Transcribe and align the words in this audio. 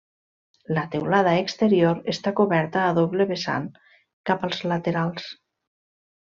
La 0.77 0.85
teulada 0.95 1.33
exterior 1.41 1.99
està 2.15 2.33
coberta 2.41 2.83
a 2.85 2.97
doble 3.01 3.29
vessant 3.35 3.71
cap 4.33 4.49
a 4.49 4.53
laterals. 4.75 5.33